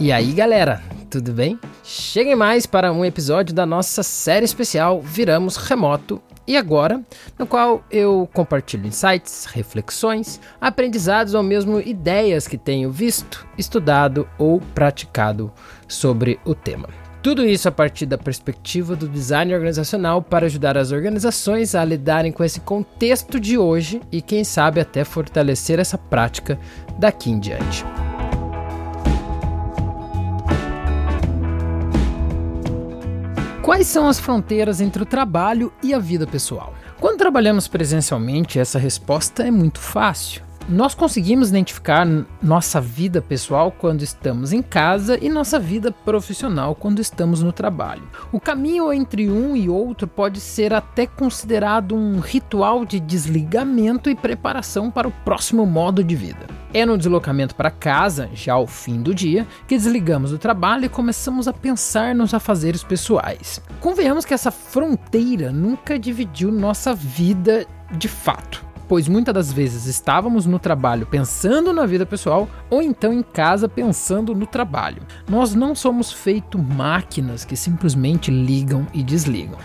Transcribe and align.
E 0.00 0.12
aí, 0.12 0.30
galera, 0.30 0.80
tudo 1.10 1.32
bem? 1.32 1.58
Cheguem 1.82 2.36
mais 2.36 2.66
para 2.66 2.92
um 2.92 3.04
episódio 3.04 3.52
da 3.52 3.66
nossa 3.66 4.04
série 4.04 4.44
especial 4.44 5.02
Viramos 5.02 5.56
Remoto 5.56 6.22
e 6.46 6.56
agora, 6.56 7.02
no 7.36 7.48
qual 7.48 7.82
eu 7.90 8.28
compartilho 8.32 8.86
insights, 8.86 9.46
reflexões, 9.46 10.40
aprendizados 10.60 11.34
ou 11.34 11.42
mesmo 11.42 11.80
ideias 11.80 12.46
que 12.46 12.56
tenho 12.56 12.92
visto, 12.92 13.44
estudado 13.58 14.28
ou 14.38 14.60
praticado 14.72 15.52
sobre 15.88 16.38
o 16.44 16.54
tema. 16.54 16.88
Tudo 17.20 17.44
isso 17.44 17.68
a 17.68 17.72
partir 17.72 18.06
da 18.06 18.16
perspectiva 18.16 18.94
do 18.94 19.08
design 19.08 19.52
organizacional 19.52 20.22
para 20.22 20.46
ajudar 20.46 20.78
as 20.78 20.92
organizações 20.92 21.74
a 21.74 21.84
lidarem 21.84 22.30
com 22.30 22.44
esse 22.44 22.60
contexto 22.60 23.40
de 23.40 23.58
hoje 23.58 24.00
e, 24.12 24.22
quem 24.22 24.44
sabe, 24.44 24.80
até 24.80 25.02
fortalecer 25.02 25.80
essa 25.80 25.98
prática 25.98 26.56
daqui 27.00 27.30
em 27.30 27.40
diante. 27.40 27.84
Quais 33.68 33.86
são 33.86 34.08
as 34.08 34.18
fronteiras 34.18 34.80
entre 34.80 35.02
o 35.02 35.04
trabalho 35.04 35.70
e 35.82 35.92
a 35.92 35.98
vida 35.98 36.26
pessoal? 36.26 36.72
Quando 36.98 37.18
trabalhamos 37.18 37.68
presencialmente, 37.68 38.58
essa 38.58 38.78
resposta 38.78 39.46
é 39.46 39.50
muito 39.50 39.78
fácil. 39.78 40.47
Nós 40.68 40.94
conseguimos 40.94 41.48
identificar 41.48 42.06
nossa 42.42 42.78
vida 42.78 43.22
pessoal 43.22 43.72
quando 43.72 44.02
estamos 44.02 44.52
em 44.52 44.60
casa 44.60 45.18
e 45.18 45.30
nossa 45.30 45.58
vida 45.58 45.90
profissional 45.90 46.74
quando 46.74 47.00
estamos 47.00 47.42
no 47.42 47.52
trabalho. 47.52 48.02
O 48.30 48.38
caminho 48.38 48.92
entre 48.92 49.30
um 49.30 49.56
e 49.56 49.70
outro 49.70 50.06
pode 50.06 50.40
ser 50.40 50.74
até 50.74 51.06
considerado 51.06 51.96
um 51.96 52.20
ritual 52.20 52.84
de 52.84 53.00
desligamento 53.00 54.10
e 54.10 54.14
preparação 54.14 54.90
para 54.90 55.08
o 55.08 55.12
próximo 55.24 55.64
modo 55.64 56.04
de 56.04 56.14
vida. 56.14 56.46
É 56.74 56.84
no 56.84 56.98
deslocamento 56.98 57.54
para 57.54 57.70
casa, 57.70 58.28
já 58.34 58.52
ao 58.52 58.66
fim 58.66 59.00
do 59.00 59.14
dia, 59.14 59.46
que 59.66 59.74
desligamos 59.74 60.32
do 60.32 60.38
trabalho 60.38 60.84
e 60.84 60.90
começamos 60.90 61.48
a 61.48 61.52
pensar 61.54 62.14
nos 62.14 62.34
afazeres 62.34 62.84
pessoais. 62.84 63.58
Convenhamos 63.80 64.26
que 64.26 64.34
essa 64.34 64.50
fronteira 64.50 65.50
nunca 65.50 65.98
dividiu 65.98 66.52
nossa 66.52 66.94
vida 66.94 67.66
de 67.96 68.06
fato 68.06 68.67
pois 68.88 69.06
muitas 69.06 69.34
das 69.34 69.52
vezes 69.52 69.84
estávamos 69.86 70.46
no 70.46 70.58
trabalho 70.58 71.06
pensando 71.06 71.72
na 71.72 71.84
vida 71.84 72.06
pessoal 72.06 72.48
ou 72.70 72.82
então 72.82 73.12
em 73.12 73.22
casa 73.22 73.68
pensando 73.68 74.34
no 74.34 74.46
trabalho. 74.46 75.02
Nós 75.28 75.54
não 75.54 75.74
somos 75.74 76.10
feito 76.10 76.58
máquinas 76.58 77.44
que 77.44 77.54
simplesmente 77.54 78.30
ligam 78.30 78.86
e 78.94 79.02
desligam. 79.02 79.58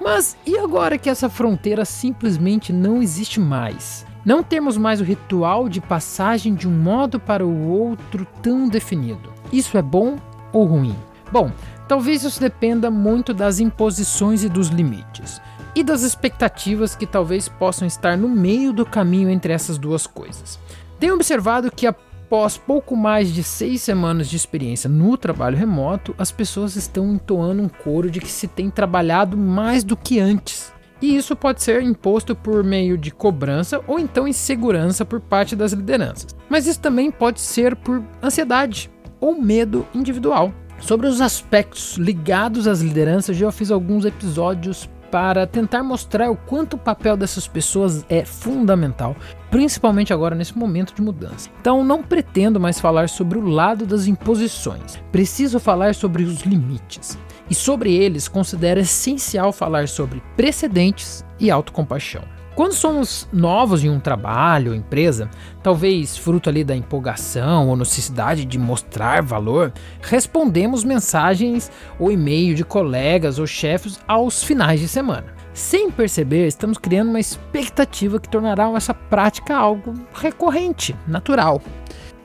Mas 0.00 0.36
e 0.46 0.58
agora 0.58 0.98
que 0.98 1.10
essa 1.10 1.28
fronteira 1.28 1.84
simplesmente 1.84 2.72
não 2.72 3.02
existe 3.02 3.38
mais? 3.38 4.06
Não 4.24 4.42
temos 4.42 4.78
mais 4.78 5.00
o 5.00 5.04
ritual 5.04 5.68
de 5.68 5.80
passagem 5.80 6.54
de 6.54 6.66
um 6.66 6.72
modo 6.72 7.20
para 7.20 7.46
o 7.46 7.68
outro 7.68 8.26
tão 8.42 8.68
definido. 8.68 9.32
Isso 9.52 9.76
é 9.76 9.82
bom 9.82 10.16
ou 10.52 10.64
ruim? 10.64 10.96
Bom, 11.30 11.50
talvez 11.86 12.24
isso 12.24 12.40
dependa 12.40 12.90
muito 12.90 13.34
das 13.34 13.60
imposições 13.60 14.42
e 14.42 14.48
dos 14.48 14.68
limites 14.68 15.40
e 15.74 15.82
das 15.82 16.02
expectativas 16.02 16.94
que 16.94 17.06
talvez 17.06 17.48
possam 17.48 17.86
estar 17.86 18.16
no 18.16 18.28
meio 18.28 18.72
do 18.72 18.86
caminho 18.86 19.30
entre 19.30 19.52
essas 19.52 19.76
duas 19.78 20.06
coisas. 20.06 20.58
Tenho 21.00 21.14
observado 21.14 21.70
que 21.70 21.86
após 21.86 22.56
pouco 22.56 22.96
mais 22.96 23.32
de 23.32 23.42
seis 23.42 23.82
semanas 23.82 24.28
de 24.28 24.36
experiência 24.36 24.88
no 24.88 25.16
trabalho 25.16 25.56
remoto, 25.56 26.14
as 26.16 26.30
pessoas 26.30 26.76
estão 26.76 27.12
entoando 27.12 27.62
um 27.62 27.68
coro 27.68 28.10
de 28.10 28.20
que 28.20 28.30
se 28.30 28.46
tem 28.46 28.70
trabalhado 28.70 29.36
mais 29.36 29.84
do 29.84 29.96
que 29.96 30.20
antes. 30.20 30.72
E 31.02 31.16
isso 31.16 31.36
pode 31.36 31.62
ser 31.62 31.82
imposto 31.82 32.34
por 32.34 32.64
meio 32.64 32.96
de 32.96 33.10
cobrança 33.10 33.80
ou 33.86 33.98
então 33.98 34.26
insegurança 34.26 35.04
por 35.04 35.20
parte 35.20 35.54
das 35.54 35.72
lideranças. 35.72 36.34
Mas 36.48 36.66
isso 36.66 36.80
também 36.80 37.10
pode 37.10 37.40
ser 37.40 37.76
por 37.76 38.02
ansiedade 38.22 38.90
ou 39.20 39.40
medo 39.40 39.86
individual. 39.94 40.52
Sobre 40.80 41.06
os 41.06 41.20
aspectos 41.20 41.96
ligados 41.96 42.66
às 42.66 42.80
lideranças, 42.80 43.36
já 43.36 43.50
fiz 43.52 43.70
alguns 43.70 44.04
episódios 44.04 44.88
para 45.14 45.46
tentar 45.46 45.84
mostrar 45.84 46.28
o 46.28 46.34
quanto 46.34 46.74
o 46.74 46.78
papel 46.78 47.16
dessas 47.16 47.46
pessoas 47.46 48.04
é 48.08 48.24
fundamental, 48.24 49.14
principalmente 49.48 50.12
agora 50.12 50.34
nesse 50.34 50.58
momento 50.58 50.92
de 50.92 51.00
mudança. 51.00 51.48
Então 51.60 51.84
não 51.84 52.02
pretendo 52.02 52.58
mais 52.58 52.80
falar 52.80 53.08
sobre 53.08 53.38
o 53.38 53.46
lado 53.46 53.86
das 53.86 54.08
imposições, 54.08 55.00
preciso 55.12 55.60
falar 55.60 55.94
sobre 55.94 56.24
os 56.24 56.40
limites. 56.40 57.16
E 57.48 57.54
sobre 57.54 57.94
eles, 57.94 58.26
considero 58.26 58.80
essencial 58.80 59.52
falar 59.52 59.86
sobre 59.86 60.20
precedentes 60.36 61.24
e 61.38 61.48
autocompaixão. 61.48 62.24
Quando 62.54 62.72
somos 62.72 63.28
novos 63.32 63.82
em 63.82 63.90
um 63.90 63.98
trabalho 63.98 64.70
ou 64.70 64.76
empresa, 64.76 65.28
talvez 65.60 66.16
fruto 66.16 66.48
ali 66.48 66.62
da 66.62 66.76
empolgação 66.76 67.68
ou 67.68 67.76
necessidade 67.76 68.44
de 68.44 68.58
mostrar 68.60 69.22
valor, 69.22 69.72
respondemos 70.00 70.84
mensagens 70.84 71.68
ou 71.98 72.12
e-mail 72.12 72.54
de 72.54 72.64
colegas 72.64 73.40
ou 73.40 73.46
chefes 73.46 73.98
aos 74.06 74.44
finais 74.44 74.78
de 74.78 74.86
semana. 74.86 75.34
Sem 75.52 75.90
perceber, 75.90 76.46
estamos 76.46 76.78
criando 76.78 77.08
uma 77.08 77.18
expectativa 77.18 78.20
que 78.20 78.28
tornará 78.28 78.70
essa 78.76 78.94
prática 78.94 79.56
algo 79.56 79.92
recorrente, 80.14 80.94
natural. 81.08 81.60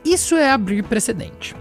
Isso 0.06 0.36
é 0.36 0.52
abrir 0.52 0.84
precedente. 0.84 1.56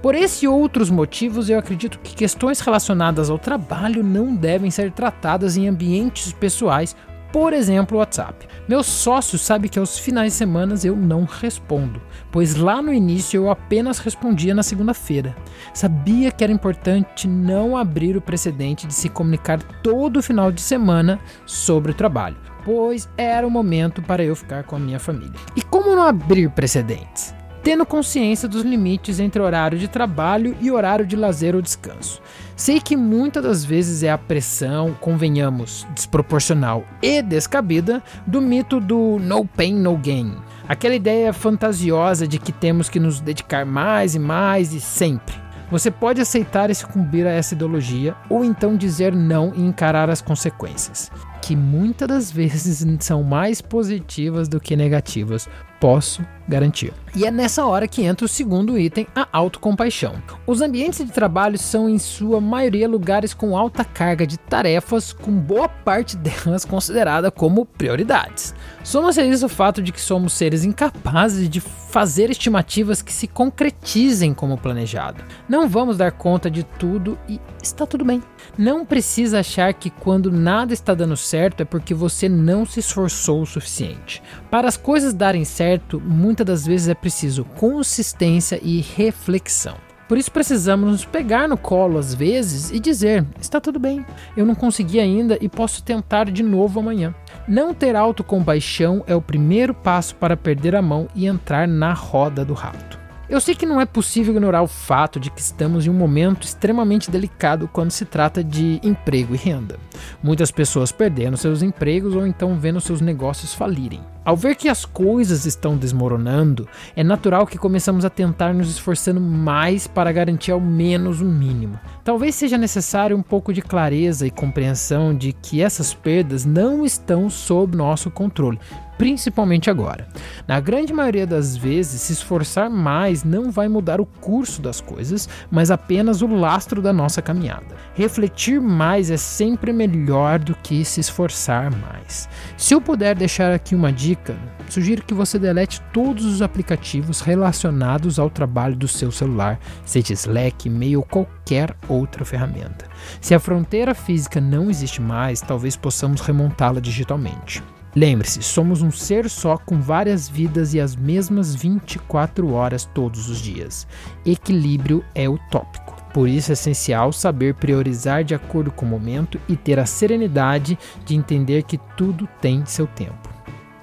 Por 0.00 0.14
esse 0.14 0.44
e 0.44 0.48
outros 0.48 0.90
motivos, 0.90 1.48
eu 1.48 1.58
acredito 1.58 1.98
que 2.00 2.14
questões 2.14 2.60
relacionadas 2.60 3.30
ao 3.30 3.38
trabalho 3.38 4.02
não 4.02 4.34
devem 4.34 4.70
ser 4.70 4.92
tratadas 4.92 5.56
em 5.56 5.68
ambientes 5.68 6.32
pessoais 6.32 6.96
por 7.32 7.52
exemplo, 7.52 7.96
o 7.96 8.00
WhatsApp. 8.00 8.46
Meu 8.68 8.82
sócio 8.82 9.38
sabe 9.38 9.68
que 9.68 9.78
aos 9.78 9.98
finais 9.98 10.32
de 10.32 10.38
semana 10.38 10.74
eu 10.84 10.94
não 10.94 11.24
respondo, 11.24 12.00
pois 12.30 12.54
lá 12.54 12.80
no 12.80 12.92
início 12.92 13.38
eu 13.38 13.50
apenas 13.50 13.98
respondia 13.98 14.54
na 14.54 14.62
segunda-feira. 14.62 15.34
Sabia 15.74 16.30
que 16.30 16.44
era 16.44 16.52
importante 16.52 17.26
não 17.26 17.76
abrir 17.76 18.16
o 18.16 18.20
precedente 18.20 18.86
de 18.86 18.94
se 18.94 19.08
comunicar 19.08 19.62
todo 19.82 20.22
final 20.22 20.52
de 20.52 20.60
semana 20.60 21.18
sobre 21.46 21.92
o 21.92 21.94
trabalho, 21.94 22.36
pois 22.64 23.08
era 23.16 23.46
o 23.46 23.50
momento 23.50 24.00
para 24.02 24.22
eu 24.22 24.36
ficar 24.36 24.64
com 24.64 24.76
a 24.76 24.78
minha 24.78 25.00
família. 25.00 25.38
E 25.56 25.62
como 25.62 25.96
não 25.96 26.04
abrir 26.04 26.50
precedentes? 26.50 27.21
Tendo 27.62 27.86
consciência 27.86 28.48
dos 28.48 28.62
limites 28.62 29.20
entre 29.20 29.40
horário 29.40 29.78
de 29.78 29.88
trabalho 29.88 30.56
e 30.60 30.70
horário 30.70 31.06
de 31.06 31.16
lazer 31.16 31.54
ou 31.54 31.62
descanso. 31.62 32.20
Sei 32.56 32.80
que 32.80 32.96
muitas 32.96 33.42
das 33.42 33.64
vezes 33.64 34.02
é 34.02 34.10
a 34.10 34.18
pressão, 34.18 34.94
convenhamos, 35.00 35.86
desproporcional 35.94 36.84
e 37.00 37.22
descabida 37.22 38.02
do 38.26 38.40
mito 38.40 38.80
do 38.80 39.18
no 39.20 39.44
pain, 39.44 39.74
no 39.74 39.96
gain. 39.96 40.34
Aquela 40.68 40.94
ideia 40.94 41.32
fantasiosa 41.32 42.26
de 42.26 42.38
que 42.38 42.52
temos 42.52 42.88
que 42.88 43.00
nos 43.00 43.20
dedicar 43.20 43.64
mais 43.64 44.14
e 44.14 44.18
mais 44.18 44.72
e 44.72 44.80
sempre. 44.80 45.34
Você 45.70 45.90
pode 45.90 46.20
aceitar 46.20 46.68
e 46.70 46.74
sucumbir 46.74 47.26
a 47.26 47.30
essa 47.30 47.54
ideologia 47.54 48.14
ou 48.28 48.44
então 48.44 48.76
dizer 48.76 49.14
não 49.14 49.52
e 49.54 49.62
encarar 49.62 50.10
as 50.10 50.20
consequências, 50.20 51.10
que 51.42 51.56
muitas 51.56 52.08
das 52.08 52.30
vezes 52.30 52.86
são 53.04 53.22
mais 53.22 53.60
positivas 53.60 54.48
do 54.48 54.60
que 54.60 54.76
negativas, 54.76 55.48
posso 55.80 56.24
garantir. 56.48 56.92
E 57.16 57.26
é 57.26 57.30
nessa 57.30 57.66
hora 57.66 57.88
que 57.88 58.04
entra 58.04 58.24
o 58.24 58.28
segundo 58.28 58.78
item, 58.78 59.04
a 59.16 59.26
autocompaixão. 59.32 60.14
Os 60.46 60.60
ambientes 60.60 61.04
de 61.04 61.10
trabalho 61.10 61.58
são, 61.58 61.88
em 61.88 61.98
sua 61.98 62.40
maioria, 62.40 62.88
lugares 62.88 63.34
com 63.34 63.56
alta 63.56 63.84
carga 63.84 64.24
de 64.24 64.38
tarefas, 64.38 65.12
com 65.12 65.32
boa 65.32 65.68
parte 65.68 66.16
delas 66.16 66.64
considerada 66.64 67.32
como 67.32 67.66
prioridades. 67.66 68.54
Soma-se 68.84 69.20
a 69.20 69.26
isso 69.26 69.46
o 69.46 69.48
fato 69.48 69.82
de 69.82 69.90
que 69.90 70.00
somos 70.00 70.34
seres 70.34 70.64
incapazes 70.64 71.48
de 71.48 71.60
fazer 71.60 72.30
estimativas 72.30 73.02
que 73.02 73.12
se 73.12 73.26
concretizem 73.26 74.32
como 74.32 74.56
planejado. 74.56 75.22
Não 75.48 75.68
vamos 75.68 75.96
dar 75.96 76.12
conta 76.12 76.50
de 76.50 76.62
tudo 76.62 77.18
e 77.28 77.40
está 77.62 77.86
tudo 77.86 78.04
bem. 78.04 78.22
Não 78.56 78.86
precisa 78.86 79.40
achar 79.40 79.74
que 79.74 79.90
quando 79.90 80.30
nada 80.30 80.72
está 80.72 80.94
dando 80.94 81.16
certo 81.16 81.31
é 81.34 81.64
porque 81.64 81.94
você 81.94 82.28
não 82.28 82.64
se 82.66 82.80
esforçou 82.80 83.42
o 83.42 83.46
suficiente. 83.46 84.22
Para 84.50 84.68
as 84.68 84.76
coisas 84.76 85.14
darem 85.14 85.44
certo, 85.44 86.00
muitas 86.00 86.46
das 86.46 86.66
vezes 86.66 86.88
é 86.88 86.94
preciso 86.94 87.44
consistência 87.44 88.60
e 88.62 88.80
reflexão. 88.80 89.76
Por 90.12 90.18
isso 90.18 90.30
precisamos 90.30 90.90
nos 90.90 91.04
pegar 91.06 91.48
no 91.48 91.56
colo 91.56 91.98
às 91.98 92.12
vezes 92.12 92.70
e 92.70 92.78
dizer: 92.78 93.24
está 93.40 93.58
tudo 93.58 93.78
bem, 93.78 94.04
eu 94.36 94.44
não 94.44 94.54
consegui 94.54 95.00
ainda 95.00 95.38
e 95.40 95.48
posso 95.48 95.82
tentar 95.82 96.30
de 96.30 96.42
novo 96.42 96.80
amanhã. 96.80 97.14
Não 97.48 97.72
ter 97.72 97.96
autocompaixão 97.96 99.02
é 99.06 99.14
o 99.16 99.22
primeiro 99.22 99.72
passo 99.72 100.14
para 100.16 100.36
perder 100.36 100.76
a 100.76 100.82
mão 100.82 101.08
e 101.14 101.26
entrar 101.26 101.66
na 101.66 101.94
roda 101.94 102.44
do 102.44 102.52
rato. 102.52 102.91
Eu 103.28 103.40
sei 103.40 103.54
que 103.54 103.64
não 103.64 103.80
é 103.80 103.86
possível 103.86 104.34
ignorar 104.34 104.62
o 104.62 104.66
fato 104.66 105.18
de 105.20 105.30
que 105.30 105.40
estamos 105.40 105.86
em 105.86 105.90
um 105.90 105.94
momento 105.94 106.44
extremamente 106.44 107.10
delicado 107.10 107.68
quando 107.72 107.90
se 107.90 108.04
trata 108.04 108.42
de 108.42 108.80
emprego 108.82 109.34
e 109.34 109.38
renda. 109.38 109.78
Muitas 110.22 110.50
pessoas 110.50 110.92
perdendo 110.92 111.36
seus 111.36 111.62
empregos 111.62 112.14
ou 112.14 112.26
então 112.26 112.58
vendo 112.58 112.80
seus 112.80 113.00
negócios 113.00 113.54
falirem. 113.54 114.00
Ao 114.24 114.36
ver 114.36 114.54
que 114.54 114.68
as 114.68 114.84
coisas 114.84 115.46
estão 115.46 115.76
desmoronando, 115.76 116.68
é 116.94 117.02
natural 117.02 117.44
que 117.46 117.58
começamos 117.58 118.04
a 118.04 118.10
tentar 118.10 118.52
nos 118.54 118.70
esforçando 118.70 119.20
mais 119.20 119.86
para 119.88 120.12
garantir 120.12 120.52
ao 120.52 120.60
menos 120.60 121.20
o 121.20 121.24
mínimo. 121.24 121.78
Talvez 122.04 122.34
seja 122.34 122.56
necessário 122.56 123.16
um 123.16 123.22
pouco 123.22 123.52
de 123.52 123.62
clareza 123.62 124.26
e 124.26 124.30
compreensão 124.30 125.12
de 125.12 125.32
que 125.32 125.60
essas 125.60 125.92
perdas 125.92 126.44
não 126.44 126.84
estão 126.84 127.28
sob 127.28 127.76
nosso 127.76 128.12
controle, 128.12 128.60
principalmente 128.98 129.70
agora. 129.70 130.06
Na 130.46 130.60
grande 130.60 130.92
maioria 130.92 131.26
das 131.26 131.56
vezes, 131.56 132.00
se 132.02 132.12
esforçar 132.12 132.70
mais 132.70 133.24
não 133.24 133.50
vai 133.50 133.68
mudar 133.68 134.00
o 134.00 134.06
curso 134.06 134.62
das 134.62 134.80
coisas, 134.80 135.28
mas 135.50 135.70
apenas 135.70 136.22
o 136.22 136.26
lastro 136.26 136.80
da 136.80 136.92
nossa 136.92 137.20
caminhada. 137.20 137.74
Refletir 137.94 138.60
mais 138.60 139.10
é 139.10 139.16
sempre 139.16 139.72
melhor 139.72 140.38
do 140.38 140.54
que 140.54 140.84
se 140.84 141.00
esforçar 141.00 141.70
mais. 141.70 142.28
Se 142.56 142.74
eu 142.74 142.80
puder 142.80 143.14
deixar 143.14 143.52
aqui 143.52 143.74
uma 143.74 143.92
dica, 143.92 144.36
sugiro 144.68 145.04
que 145.04 145.14
você 145.14 145.38
delete 145.38 145.80
todos 145.92 146.24
os 146.24 146.42
aplicativos 146.42 147.20
relacionados 147.20 148.18
ao 148.18 148.30
trabalho 148.30 148.76
do 148.76 148.88
seu 148.88 149.10
celular, 149.10 149.58
seja 149.84 150.12
Slack, 150.12 150.68
e-mail 150.68 151.00
ou 151.00 151.04
qualquer 151.04 151.74
outra 151.88 152.24
ferramenta. 152.24 152.86
Se 153.20 153.34
a 153.34 153.40
fronteira 153.40 153.94
física 153.94 154.40
não 154.40 154.70
existe 154.70 155.00
mais, 155.00 155.40
talvez 155.40 155.76
possamos 155.76 156.20
remontá-la 156.20 156.80
digitalmente. 156.80 157.62
Lembre-se, 157.94 158.42
somos 158.42 158.80
um 158.80 158.90
ser 158.90 159.28
só 159.28 159.58
com 159.58 159.78
várias 159.80 160.28
vidas 160.28 160.72
e 160.72 160.80
as 160.80 160.96
mesmas 160.96 161.54
24 161.54 162.52
horas 162.52 162.88
todos 162.94 163.28
os 163.28 163.38
dias. 163.38 163.86
Equilíbrio 164.24 165.04
é 165.14 165.28
utópico. 165.28 166.02
Por 166.14 166.28
isso 166.28 166.52
é 166.52 166.54
essencial 166.54 167.12
saber 167.12 167.54
priorizar 167.54 168.24
de 168.24 168.34
acordo 168.34 168.70
com 168.70 168.86
o 168.86 168.88
momento 168.88 169.38
e 169.48 169.56
ter 169.56 169.78
a 169.78 169.86
serenidade 169.86 170.78
de 171.04 171.14
entender 171.14 171.62
que 171.62 171.78
tudo 171.96 172.28
tem 172.40 172.64
seu 172.64 172.86
tempo. 172.86 173.30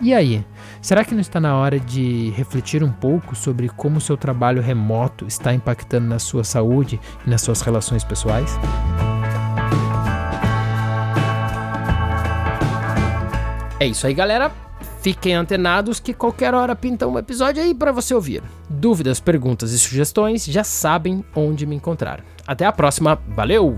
E 0.02 0.14
aí, 0.14 0.46
será 0.82 1.04
que 1.04 1.14
não 1.14 1.22
está 1.22 1.40
na 1.42 1.58
hora 1.58 1.80
de 1.80 2.30
refletir 2.32 2.84
um 2.84 2.92
pouco 2.92 3.36
sobre 3.36 3.68
como 3.68 4.00
seu 4.00 4.16
trabalho 4.16 4.62
remoto 4.62 5.28
está 5.28 5.54
impactando 5.54 6.08
na 6.08 6.20
sua 6.20 6.44
saúde 6.44 7.00
e 7.26 7.30
nas 7.30 7.42
suas 7.42 7.62
relações 7.62 8.04
pessoais? 8.04 8.58
É 13.80 13.88
isso 13.88 14.06
aí, 14.06 14.14
galera. 14.14 14.52
Fiquem 15.02 15.34
antenados 15.34 16.00
que 16.00 16.14
qualquer 16.14 16.54
hora 16.54 16.76
pinta 16.76 17.08
um 17.08 17.18
episódio 17.18 17.64
aí 17.64 17.74
para 17.74 17.92
você 17.92 18.14
ouvir. 18.14 18.44
Dúvidas, 18.70 19.20
perguntas 19.20 19.72
e 19.72 19.80
sugestões 19.80 20.46
já 20.46 20.64
sabem 20.64 21.24
onde 21.34 21.66
me 21.66 21.76
encontrar. 21.76 22.24
Até 22.46 22.66
a 22.66 22.72
próxima, 22.72 23.18
valeu! 23.30 23.78